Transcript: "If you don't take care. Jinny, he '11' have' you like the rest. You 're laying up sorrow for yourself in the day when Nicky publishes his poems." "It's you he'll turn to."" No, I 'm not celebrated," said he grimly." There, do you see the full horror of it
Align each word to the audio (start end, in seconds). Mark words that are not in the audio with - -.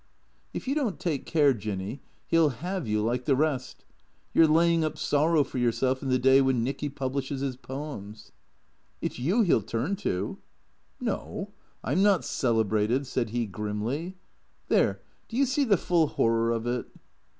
"If 0.55 0.67
you 0.67 0.73
don't 0.73 0.99
take 0.99 1.27
care. 1.27 1.53
Jinny, 1.53 2.01
he 2.25 2.35
'11' 2.35 2.57
have' 2.61 2.87
you 2.87 3.03
like 3.03 3.25
the 3.25 3.35
rest. 3.35 3.85
You 4.33 4.41
're 4.41 4.47
laying 4.47 4.83
up 4.83 4.97
sorrow 4.97 5.43
for 5.43 5.59
yourself 5.59 6.01
in 6.01 6.09
the 6.09 6.17
day 6.17 6.41
when 6.41 6.63
Nicky 6.63 6.89
publishes 6.89 7.41
his 7.41 7.55
poems." 7.55 8.31
"It's 8.99 9.19
you 9.19 9.43
he'll 9.43 9.61
turn 9.61 9.95
to."" 9.97 10.39
No, 10.99 11.51
I 11.83 11.91
'm 11.91 12.01
not 12.01 12.25
celebrated," 12.25 13.05
said 13.05 13.29
he 13.29 13.45
grimly." 13.45 14.15
There, 14.69 15.01
do 15.29 15.37
you 15.37 15.45
see 15.45 15.65
the 15.65 15.77
full 15.77 16.07
horror 16.07 16.49
of 16.49 16.65
it 16.65 16.87